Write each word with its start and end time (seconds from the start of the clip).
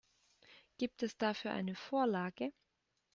Gibt 0.79 1.03
es 1.03 1.15
dafür 1.15 1.51
eine 1.51 1.75
Vorlage? 1.75 2.51